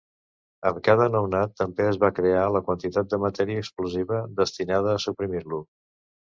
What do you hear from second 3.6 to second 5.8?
explosiva destinada a suprimir-lo.